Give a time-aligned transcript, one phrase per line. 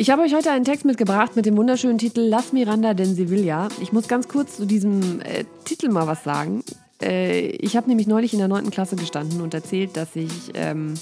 [0.00, 3.66] Ich habe euch heute einen Text mitgebracht mit dem wunderschönen Titel Las Miranda den Sevilla.
[3.80, 6.62] Ich muss ganz kurz zu diesem äh, Titel mal was sagen.
[7.02, 8.70] Äh, ich habe nämlich neulich in der 9.
[8.70, 10.94] Klasse gestanden und erzählt, dass ich ähm,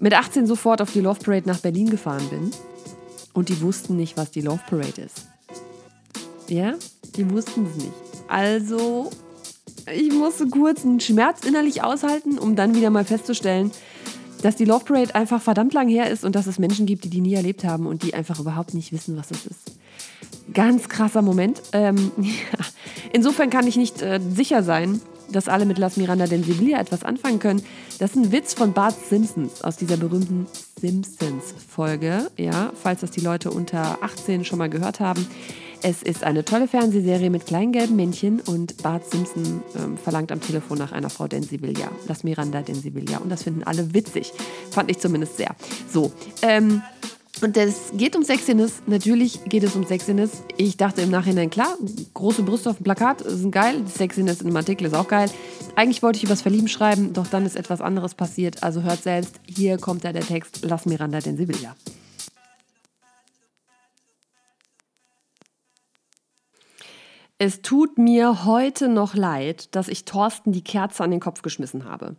[0.00, 2.50] mit 18 sofort auf die Love Parade nach Berlin gefahren bin.
[3.34, 5.26] Und die wussten nicht, was die Love Parade ist.
[6.48, 6.72] Ja,
[7.14, 7.92] die wussten es nicht.
[8.26, 9.10] Also,
[9.94, 13.70] ich musste kurz einen Schmerz innerlich aushalten, um dann wieder mal festzustellen,
[14.42, 17.10] dass die Love Parade einfach verdammt lang her ist und dass es Menschen gibt, die
[17.10, 19.78] die nie erlebt haben und die einfach überhaupt nicht wissen, was es ist.
[20.52, 21.62] Ganz krasser Moment.
[21.72, 22.64] Ähm, ja.
[23.12, 25.00] Insofern kann ich nicht äh, sicher sein,
[25.30, 27.62] dass alle mit Las Miranda den Sevilla etwas anfangen können.
[27.98, 30.46] Das ist ein Witz von Bart Simpsons aus dieser berühmten
[30.80, 32.30] Simpsons-Folge.
[32.36, 35.26] Ja, falls das die Leute unter 18 schon mal gehört haben.
[35.84, 40.40] Es ist eine tolle Fernsehserie mit kleinen gelben Männchen und Bart Simpson ähm, verlangt am
[40.40, 41.90] Telefon nach einer Frau den Sevilla.
[42.06, 43.18] Las Miranda den Sevilla.
[43.18, 44.32] Und das finden alle witzig.
[44.70, 45.56] Fand ich zumindest sehr.
[45.92, 46.82] So, ähm,
[47.40, 48.82] und es geht um Sexiness.
[48.86, 50.44] Natürlich geht es um Sexiness.
[50.56, 51.76] Ich dachte im Nachhinein, klar,
[52.14, 53.82] große Brüste auf dem Plakat sind geil.
[53.92, 55.28] Sexiness in einem Artikel ist auch geil.
[55.74, 58.62] Eigentlich wollte ich übers Verlieben schreiben, doch dann ist etwas anderes passiert.
[58.62, 61.74] Also hört selbst, hier kommt da der Text, lass Miranda den Sevilla.
[67.44, 71.86] Es tut mir heute noch leid, dass ich Thorsten die Kerze an den Kopf geschmissen
[71.86, 72.14] habe.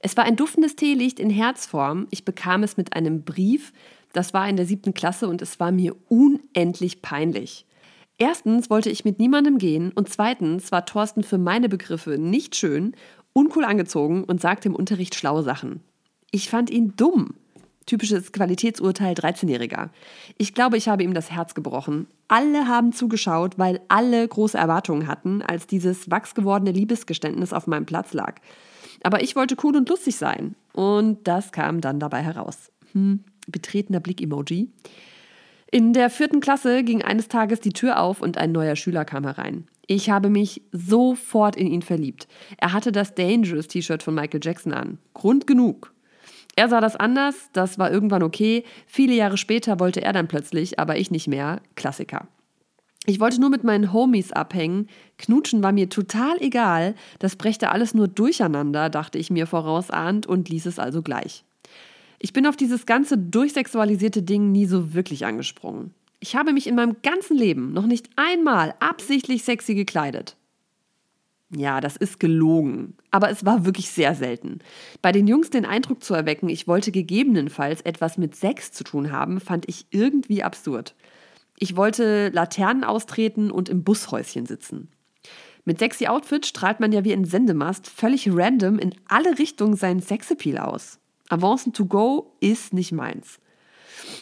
[0.00, 2.06] Es war ein duftendes Teelicht in Herzform.
[2.08, 3.74] Ich bekam es mit einem Brief,
[4.14, 7.66] das war in der siebten Klasse und es war mir unendlich peinlich.
[8.16, 12.96] Erstens wollte ich mit niemandem gehen und zweitens war Thorsten für meine Begriffe nicht schön,
[13.34, 15.80] uncool angezogen und sagte im Unterricht schlaue Sachen.
[16.30, 17.34] Ich fand ihn dumm.
[17.86, 19.90] Typisches Qualitätsurteil 13-Jähriger.
[20.38, 22.06] Ich glaube, ich habe ihm das Herz gebrochen.
[22.28, 28.12] Alle haben zugeschaut, weil alle große Erwartungen hatten, als dieses wachsgewordene Liebesgeständnis auf meinem Platz
[28.12, 28.36] lag.
[29.02, 30.54] Aber ich wollte cool und lustig sein.
[30.72, 32.70] Und das kam dann dabei heraus.
[32.92, 34.70] Hm, betretener Blick-Emoji.
[35.70, 39.24] In der vierten Klasse ging eines Tages die Tür auf und ein neuer Schüler kam
[39.24, 39.66] herein.
[39.86, 42.28] Ich habe mich sofort in ihn verliebt.
[42.58, 44.98] Er hatte das Dangerous T-Shirt von Michael Jackson an.
[45.14, 45.91] Grund genug.
[46.54, 48.64] Er sah das anders, das war irgendwann okay.
[48.86, 51.60] Viele Jahre später wollte er dann plötzlich, aber ich nicht mehr.
[51.76, 52.28] Klassiker.
[53.06, 54.88] Ich wollte nur mit meinen Homies abhängen.
[55.18, 56.94] Knutschen war mir total egal.
[57.18, 61.44] Das brächte alles nur durcheinander, dachte ich mir vorausahnd und ließ es also gleich.
[62.20, 65.92] Ich bin auf dieses ganze durchsexualisierte Ding nie so wirklich angesprungen.
[66.20, 70.36] Ich habe mich in meinem ganzen Leben noch nicht einmal absichtlich sexy gekleidet.
[71.54, 72.94] Ja, das ist gelogen.
[73.10, 74.60] Aber es war wirklich sehr selten.
[75.02, 79.12] Bei den Jungs den Eindruck zu erwecken, ich wollte gegebenenfalls etwas mit Sex zu tun
[79.12, 80.94] haben, fand ich irgendwie absurd.
[81.58, 84.88] Ich wollte Laternen austreten und im Bushäuschen sitzen.
[85.64, 90.00] Mit sexy Outfit strahlt man ja wie ein Sendemast völlig random in alle Richtungen seinen
[90.00, 90.98] Sexappeal aus.
[91.28, 93.38] Avancen to go ist nicht meins.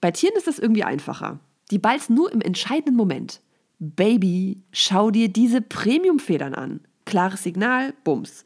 [0.00, 1.40] Bei Tieren ist das irgendwie einfacher.
[1.70, 3.40] Die balzen nur im entscheidenden Moment.
[3.78, 6.80] Baby, schau dir diese Premiumfedern an.
[7.04, 8.44] Klares Signal, Bums.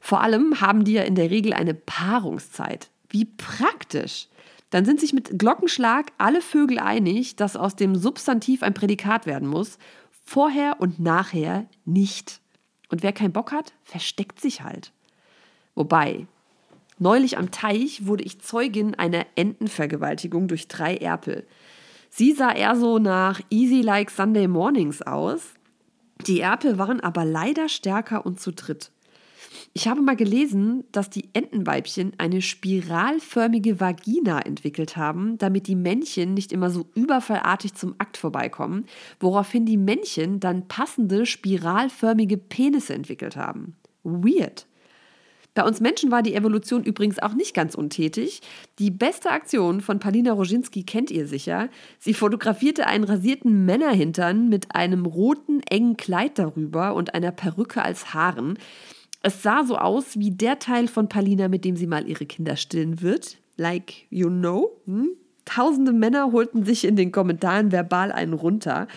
[0.00, 2.90] Vor allem haben die ja in der Regel eine Paarungszeit.
[3.08, 4.28] Wie praktisch.
[4.70, 9.48] Dann sind sich mit Glockenschlag alle Vögel einig, dass aus dem Substantiv ein Prädikat werden
[9.48, 9.78] muss.
[10.24, 12.40] Vorher und nachher nicht.
[12.88, 14.92] Und wer keinen Bock hat, versteckt sich halt.
[15.74, 16.26] Wobei,
[17.02, 21.44] Neulich am Teich wurde ich Zeugin einer Entenvergewaltigung durch drei Erpel.
[22.10, 25.54] Sie sah eher so nach Easy Like Sunday Mornings aus.
[26.26, 28.90] Die Erpel waren aber leider stärker und zu dritt.
[29.74, 36.34] Ich habe mal gelesen, dass die Entenweibchen eine spiralförmige Vagina entwickelt haben, damit die Männchen
[36.34, 38.86] nicht immer so überfallartig zum Akt vorbeikommen,
[39.18, 43.76] woraufhin die Männchen dann passende spiralförmige Penisse entwickelt haben.
[44.04, 44.66] Weird.
[45.54, 48.40] Bei uns Menschen war die Evolution übrigens auch nicht ganz untätig.
[48.78, 51.68] Die beste Aktion von Palina Roginski kennt ihr sicher.
[51.98, 58.14] Sie fotografierte einen rasierten Männerhintern mit einem roten, engen Kleid darüber und einer Perücke als
[58.14, 58.58] Haaren.
[59.22, 62.56] Es sah so aus wie der Teil von Palina, mit dem sie mal ihre Kinder
[62.56, 63.36] stillen wird.
[63.56, 64.80] Like you know.
[64.86, 65.10] Hm?
[65.44, 68.88] Tausende Männer holten sich in den Kommentaren verbal einen runter.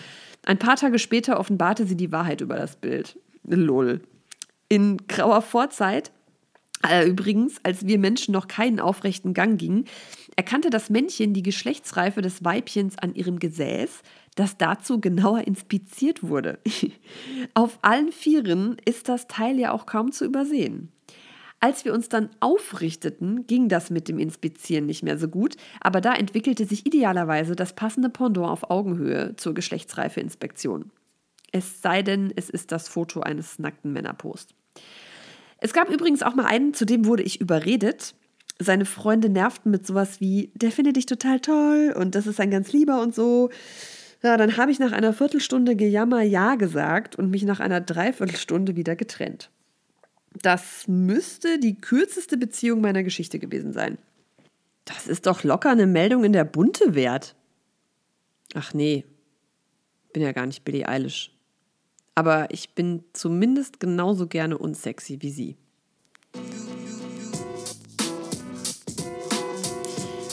[0.46, 3.18] Ein paar Tage später offenbarte sie die Wahrheit über das Bild.
[3.44, 4.00] Lol.
[4.68, 6.12] In grauer Vorzeit
[6.88, 9.86] äh, übrigens, als wir Menschen noch keinen aufrechten Gang gingen,
[10.36, 14.02] erkannte das Männchen die Geschlechtsreife des Weibchens an ihrem Gesäß,
[14.34, 16.58] das dazu genauer inspiziert wurde.
[17.54, 20.92] Auf allen Vieren ist das Teil ja auch kaum zu übersehen.
[21.58, 26.02] Als wir uns dann aufrichteten, ging das mit dem Inspizieren nicht mehr so gut, aber
[26.02, 30.90] da entwickelte sich idealerweise das passende Pendant auf Augenhöhe zur Geschlechtsreife-Inspektion.
[31.52, 34.54] Es sei denn, es ist das Foto eines nackten Männerpost.
[35.58, 38.14] Es gab übrigens auch mal einen, zu dem wurde ich überredet.
[38.58, 42.50] seine Freunde nervten mit sowas wie, der findet dich total toll und das ist ein
[42.50, 43.50] ganz lieber und so.
[44.22, 48.74] Ja, dann habe ich nach einer Viertelstunde Gejammer Ja gesagt und mich nach einer Dreiviertelstunde
[48.74, 49.50] wieder getrennt.
[50.42, 53.98] Das müsste die kürzeste Beziehung meiner Geschichte gewesen sein.
[54.86, 57.34] Das ist doch locker eine Meldung in der Bunte wert.
[58.54, 59.04] Ach nee,
[60.12, 61.35] bin ja gar nicht Billie Eilish.
[62.16, 65.56] Aber ich bin zumindest genauso gerne unsexy wie sie.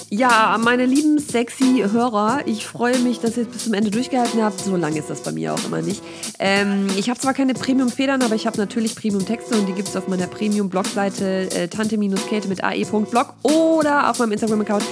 [0.09, 4.59] Ja, meine lieben sexy Hörer, ich freue mich, dass ihr bis zum Ende durchgehalten habt.
[4.59, 6.03] So lange ist das bei mir auch immer nicht.
[6.37, 9.95] Ähm, ich habe zwar keine Premium-Federn, aber ich habe natürlich Premium-Texte und die gibt es
[9.95, 14.83] auf meiner Premium-Blogseite äh, tante-kete mit ae.blog oder auf meinem Instagram-Account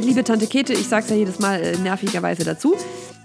[0.00, 0.74] liebe Tante Kete.
[0.74, 2.76] Ich sage es ja jedes Mal äh, nervigerweise dazu.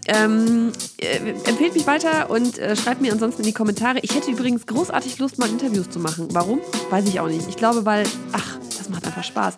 [0.07, 1.17] Ähm, äh,
[1.47, 3.99] empfehlt mich weiter und äh, schreibt mir ansonsten in die Kommentare.
[4.01, 6.29] Ich hätte übrigens großartig Lust, mal Interviews zu machen.
[6.31, 6.59] Warum?
[6.89, 7.47] Weiß ich auch nicht.
[7.47, 9.57] Ich glaube, weil, ach, das macht einfach Spaß.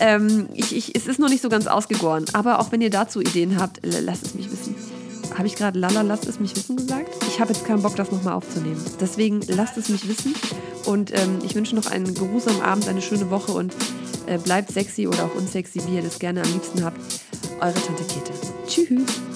[0.00, 3.20] Ähm, ich, ich, es ist noch nicht so ganz ausgegoren, aber auch wenn ihr dazu
[3.20, 4.74] Ideen habt, lasst es mich wissen.
[5.36, 7.10] Habe ich gerade Lala, lasst es mich wissen gesagt?
[7.28, 8.80] Ich habe jetzt keinen Bock, das nochmal aufzunehmen.
[9.00, 10.34] Deswegen lasst es mich wissen
[10.86, 13.74] und ähm, ich wünsche noch einen geruhsamen Abend, eine schöne Woche und
[14.26, 16.98] äh, bleibt sexy oder auch unsexy, wie ihr das gerne am liebsten habt.
[17.60, 18.32] Eure Tante Kete.
[18.66, 19.33] Tschüss.